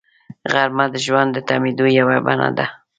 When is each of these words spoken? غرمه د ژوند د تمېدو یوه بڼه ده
غرمه 0.51 0.85
د 0.93 0.95
ژوند 1.05 1.29
د 1.33 1.37
تمېدو 1.49 1.85
یوه 1.99 2.17
بڼه 2.25 2.49
ده 2.57 2.65